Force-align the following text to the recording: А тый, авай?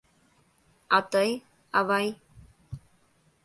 А 0.95 0.99
тый, 1.11 1.31
авай? 1.77 2.07